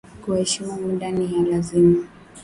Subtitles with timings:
[0.21, 1.99] Kueshimu muda niya lazima